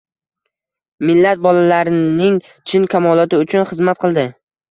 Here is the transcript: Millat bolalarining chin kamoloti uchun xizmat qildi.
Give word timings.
Millat 1.09 1.43
bolalarining 1.43 2.41
chin 2.71 2.89
kamoloti 2.95 3.43
uchun 3.45 3.67
xizmat 3.73 4.01
qildi. 4.05 4.27